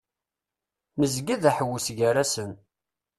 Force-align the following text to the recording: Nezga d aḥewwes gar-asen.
Nezga 0.99 1.35
d 1.41 1.43
aḥewwes 1.49 1.87
gar-asen. 1.97 2.51